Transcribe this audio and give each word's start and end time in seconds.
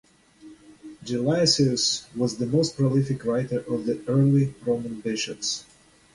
Gelasius 1.05 2.07
was 2.15 2.37
the 2.37 2.47
most 2.47 2.75
prolific 2.75 3.23
writer 3.23 3.59
of 3.71 3.85
the 3.85 4.01
early 4.07 4.55
Roman 4.65 4.99
bishops. 4.99 5.63